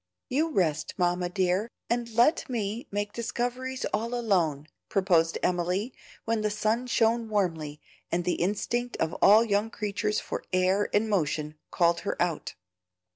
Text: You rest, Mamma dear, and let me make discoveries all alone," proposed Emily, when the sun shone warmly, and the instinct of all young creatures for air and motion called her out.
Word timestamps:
You 0.29 0.49
rest, 0.49 0.95
Mamma 0.97 1.29
dear, 1.29 1.69
and 1.87 2.09
let 2.09 2.49
me 2.49 2.87
make 2.89 3.13
discoveries 3.13 3.85
all 3.93 4.15
alone," 4.15 4.65
proposed 4.89 5.37
Emily, 5.43 5.93
when 6.25 6.41
the 6.41 6.49
sun 6.49 6.87
shone 6.87 7.29
warmly, 7.29 7.79
and 8.11 8.25
the 8.25 8.33
instinct 8.41 8.97
of 8.97 9.13
all 9.21 9.43
young 9.43 9.69
creatures 9.69 10.19
for 10.19 10.43
air 10.51 10.89
and 10.91 11.07
motion 11.07 11.53
called 11.69 11.99
her 11.99 12.19
out. 12.19 12.55